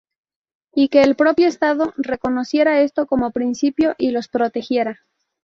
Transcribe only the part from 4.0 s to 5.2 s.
los protegiera.